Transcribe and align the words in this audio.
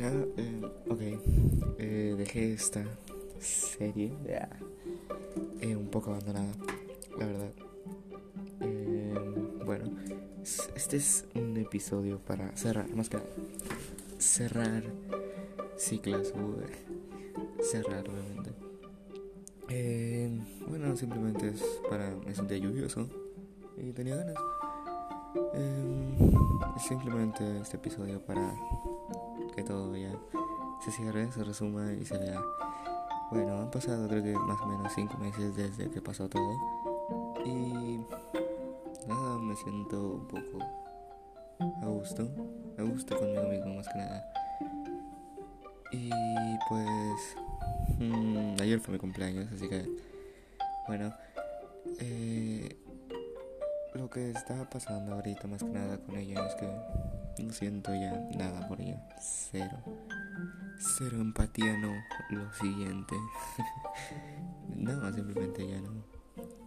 Hola, 0.00 0.12
eh, 0.36 0.62
ok, 0.88 1.00
eh, 1.78 2.14
dejé 2.16 2.52
esta 2.52 2.84
serie 3.40 4.12
eh, 5.60 5.74
un 5.74 5.88
poco 5.88 6.12
abandonada, 6.12 6.52
la 7.18 7.26
verdad. 7.26 7.50
Eh, 8.60 9.14
bueno, 9.66 9.90
este 10.76 10.98
es 10.98 11.26
un 11.34 11.56
episodio 11.56 12.20
para 12.20 12.56
cerrar, 12.56 12.88
más 12.94 13.08
que 13.08 13.16
nada, 13.16 13.28
cerrar 14.18 14.84
ciclos, 15.76 16.32
cerrar 17.60 18.04
realmente. 18.04 18.52
Eh, 19.68 20.30
bueno, 20.68 20.96
simplemente 20.96 21.48
es 21.48 21.80
para, 21.90 22.14
es 22.28 22.38
un 22.38 22.46
día 22.46 22.58
lluvioso 22.58 23.08
y 23.76 23.90
tenía 23.90 24.14
ganas. 24.14 24.36
Eh, 25.54 26.30
simplemente 26.86 27.58
este 27.62 27.78
episodio 27.78 28.24
para 28.24 28.54
que 29.58 29.64
todo 29.64 29.96
ya 29.96 30.12
se 30.84 30.92
cierre, 30.92 31.32
se 31.32 31.42
resuma 31.42 31.92
y 31.92 32.04
se 32.04 32.16
vea. 32.16 32.40
Bueno, 33.32 33.58
han 33.58 33.70
pasado 33.72 34.06
creo 34.08 34.22
que 34.22 34.32
más 34.32 34.60
o 34.60 34.66
menos 34.66 34.92
5 34.94 35.18
meses 35.18 35.56
desde 35.56 35.90
que 35.90 36.00
pasó 36.00 36.28
todo. 36.28 36.54
Y 37.44 37.98
nada, 39.08 39.38
me 39.38 39.56
siento 39.56 40.14
un 40.14 40.28
poco 40.28 40.58
a 41.82 41.86
gusto, 41.86 42.28
a 42.78 42.82
gusto 42.82 43.18
conmigo 43.18 43.48
mismo 43.48 43.74
más 43.74 43.88
que 43.88 43.98
nada. 43.98 44.24
Y 45.90 46.10
pues 46.68 47.36
mmm, 47.98 48.54
ayer 48.60 48.78
fue 48.78 48.92
mi 48.92 49.00
cumpleaños, 49.00 49.50
así 49.52 49.68
que 49.68 49.90
bueno, 50.86 51.12
eh, 51.98 52.76
lo 53.94 54.08
que 54.08 54.30
está 54.30 54.70
pasando 54.70 55.16
ahorita 55.16 55.48
más 55.48 55.64
que 55.64 55.70
nada 55.70 55.98
con 55.98 56.16
ella 56.16 56.46
es 56.46 56.54
que 56.54 56.68
no 57.42 57.52
siento 57.52 57.94
ya 57.94 58.12
nada 58.36 58.66
por 58.68 58.80
ella. 58.80 59.00
Cero. 59.20 59.78
Cero 60.78 61.20
empatía, 61.20 61.76
no. 61.78 61.92
Lo 62.30 62.52
siguiente. 62.54 63.16
no, 64.76 65.12
simplemente 65.12 65.66
ya 65.66 65.80
no. 65.80 66.04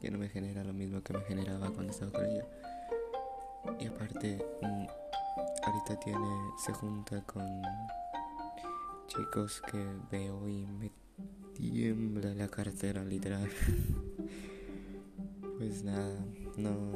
Ya 0.00 0.10
no 0.10 0.18
me 0.18 0.28
genera 0.28 0.64
lo 0.64 0.72
mismo 0.72 1.02
que 1.02 1.12
me 1.12 1.20
generaba 1.22 1.70
cuando 1.70 1.92
estaba 1.92 2.12
con 2.12 2.26
ella. 2.26 2.44
Y 3.80 3.86
aparte, 3.86 4.44
mm, 4.62 4.86
ahorita 5.64 6.00
tiene. 6.00 6.28
Se 6.58 6.72
junta 6.72 7.22
con 7.22 7.62
chicos 9.06 9.62
que 9.70 9.84
veo 10.10 10.48
y 10.48 10.66
me 10.66 10.90
tiembla 11.54 12.34
la 12.34 12.48
cartera, 12.48 13.04
literal. 13.04 13.48
pues 15.58 15.84
nada, 15.84 16.24
no. 16.56 16.92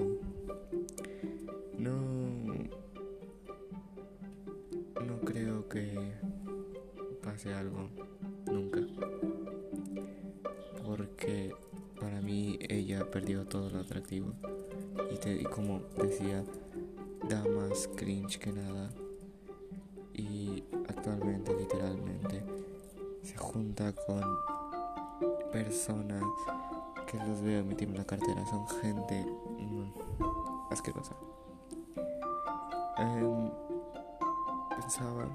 No 1.78 2.29
que 5.70 6.12
pase 7.22 7.54
algo 7.54 7.88
nunca. 8.46 8.80
Porque 10.84 11.54
para 11.98 12.20
mí 12.20 12.58
ella 12.68 13.08
perdió 13.10 13.46
todo 13.46 13.70
lo 13.70 13.80
atractivo. 13.80 14.32
Y, 15.10 15.44
como 15.44 15.80
decía, 15.96 16.44
da 17.28 17.44
más 17.44 17.88
cringe 17.96 18.38
que 18.38 18.52
nada. 18.52 18.90
Y 20.12 20.64
actualmente, 20.88 21.54
literalmente, 21.54 22.42
se 23.22 23.36
junta 23.36 23.92
con 23.92 24.22
personas 25.52 26.24
que 27.06 27.18
los 27.18 27.40
veo 27.42 27.60
en 27.60 27.96
la 27.96 28.04
cartera. 28.04 28.44
Son 28.46 28.66
gente 28.82 29.24
mm, 29.24 30.72
asquerosa. 30.72 31.14
Em, 32.98 33.50
pensaba 34.76 35.28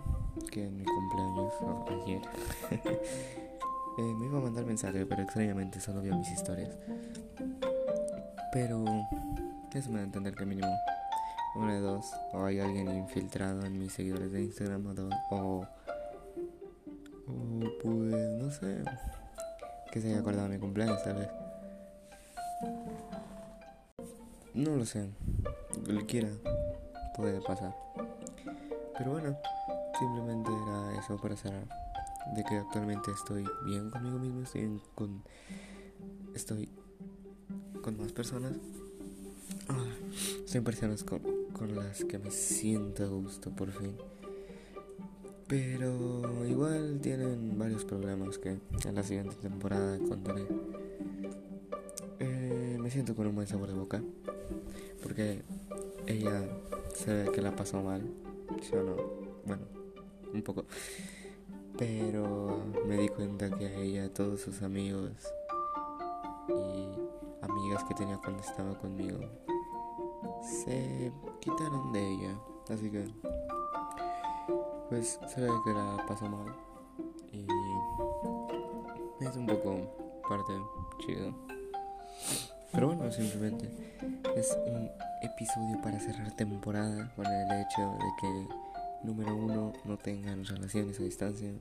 que 0.52 0.66
en 0.66 0.78
mi 0.78 0.86
cumpleaños, 0.86 1.54
ayer, 1.90 2.22
eh, 3.98 4.02
me 4.02 4.26
iba 4.26 4.38
a 4.38 4.42
mandar 4.42 4.66
mensaje, 4.66 5.06
pero 5.06 5.24
extrañamente 5.24 5.80
solo 5.80 6.02
vio 6.02 6.16
mis 6.16 6.32
historias. 6.32 6.76
Pero 8.52 8.84
eso 9.74 9.90
me 9.90 9.98
da 9.98 10.02
a 10.02 10.06
entender 10.06 10.36
que 10.36 10.46
mínimo 10.46 10.74
una 11.56 11.74
de 11.74 11.80
dos, 11.80 12.12
o 12.34 12.46
hay 12.46 12.60
alguien 12.60 12.90
infiltrado 12.90 13.66
en 13.66 13.80
mis 13.80 13.94
seguidores 13.94 14.32
de 14.32 14.44
Instagram, 14.44 14.88
o, 14.88 14.94
dos, 14.94 15.14
o, 15.32 15.68
o 17.28 17.60
pues 17.82 18.30
no 18.38 18.52
sé, 18.52 18.84
que 19.92 20.02
se 20.02 20.10
haya 20.10 20.20
acordado 20.20 20.50
de 20.50 20.56
mi 20.56 20.60
cumpleaños 20.60 21.02
tal 21.04 21.16
vez. 21.16 21.30
No 24.54 24.76
lo 24.76 24.86
sé, 24.86 25.10
cualquiera 25.86 26.30
puede 27.16 27.42
pasar. 27.42 27.76
Pero 28.98 29.12
bueno, 29.12 29.38
eso 31.06 31.18
para 31.18 31.36
cerrar. 31.36 31.68
De 32.36 32.44
que 32.44 32.56
actualmente 32.58 33.12
estoy 33.12 33.46
bien 33.66 33.90
conmigo 33.92 34.18
mismo, 34.18 34.42
estoy 34.42 34.82
con. 34.96 35.24
Estoy 36.34 36.70
con 37.82 37.98
más 37.98 38.12
personas. 38.12 38.54
Ah, 39.70 39.86
estoy 40.44 40.62
personas 40.62 41.04
con, 41.04 41.22
con 41.54 41.76
las 41.76 42.04
que 42.04 42.18
me 42.18 42.32
siento 42.32 43.04
a 43.04 43.08
gusto 43.08 43.52
por 43.52 43.72
fin. 43.72 43.96
Pero 45.48 46.46
igual 46.48 47.00
tienen 47.02 47.58
varios 47.58 47.86
problemas 47.86 48.40
que 48.40 48.58
en 48.84 48.96
la 48.96 49.04
siguiente 49.04 49.36
temporada 49.36 50.00
contaré. 50.00 50.48
Eh, 52.20 52.78
me 52.82 52.90
siento 52.90 53.16
con 53.16 53.28
un 53.28 53.36
buen 53.36 53.48
sabor 53.48 53.70
de 53.70 53.76
boca. 53.76 54.02
Porque 55.04 55.44
ella 56.08 56.42
se 56.96 57.14
ve 57.14 57.32
que 57.32 57.42
la 57.42 57.56
pasó 57.56 57.84
mal 57.84 58.02
yo 58.72 58.84
no, 58.84 58.96
bueno, 59.46 59.64
un 60.36 60.44
poco. 60.44 60.66
Pero 61.78 62.64
me 62.86 62.98
di 62.98 63.10
cuenta 63.10 63.50
que 63.50 63.66
a 63.66 63.74
ella, 63.74 64.14
todos 64.14 64.42
sus 64.42 64.62
amigos 64.62 65.12
y 66.48 66.88
amigas 67.42 67.84
que 67.84 67.96
tenía 67.96 68.18
cuando 68.18 68.42
estaba 68.42 68.78
conmigo, 68.78 69.20
se 70.42 71.12
quitaron 71.40 71.92
de 71.92 72.14
ella. 72.14 72.38
Así 72.70 72.90
que, 72.90 73.06
pues 74.90 75.20
se 75.28 75.42
ve 75.42 75.50
que 75.66 75.74
la 75.74 76.06
pasó 76.08 76.28
mal. 76.30 76.56
Y 77.32 77.46
es 79.24 79.36
un 79.36 79.46
poco 79.46 79.78
parte 80.30 80.54
chido. 81.00 81.34
Pero 82.72 82.88
bueno, 82.88 83.12
simplemente 83.12 83.70
es 84.36 84.58
un 84.68 84.90
episodio 85.22 85.82
para 85.82 86.00
cerrar 86.00 86.32
temporada 86.36 87.12
con 87.16 87.26
el 87.26 87.62
hecho 87.62 87.82
de 87.82 88.10
que, 88.20 88.48
número 89.06 89.36
uno, 89.36 89.74
no 89.86 89.98
tengan 89.98 90.46
relaciones 90.46 91.00
a 91.00 91.04
distancia. 91.04 91.52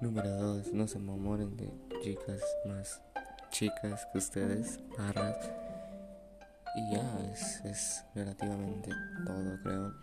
Número 0.00 0.30
dos, 0.30 0.72
no 0.72 0.88
se 0.88 0.98
enamoren 0.98 1.56
de 1.56 1.70
chicas 2.02 2.40
más 2.66 3.00
chicas 3.50 4.06
que 4.10 4.18
ustedes, 4.18 4.80
barras. 4.98 5.36
Y 6.74 6.94
ya, 6.94 7.30
es, 7.32 7.60
es 7.64 8.04
relativamente 8.14 8.90
todo, 9.26 9.58
creo. 9.62 9.94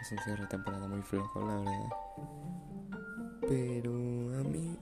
Es 0.00 0.12
un 0.12 0.18
cierre 0.18 0.42
de 0.42 0.48
temporada 0.48 0.86
muy 0.86 1.02
flojo, 1.02 1.40
la 1.40 1.56
verdad. 1.56 1.88
Pero 3.48 3.92
a 3.92 4.44
mí... 4.44 4.76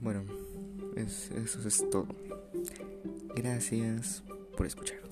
Bueno, 0.00 0.22
es, 0.94 1.30
eso 1.32 1.66
es 1.66 1.90
todo. 1.90 2.06
Gracias 3.34 4.22
por 4.56 4.66
escuchar. 4.66 5.05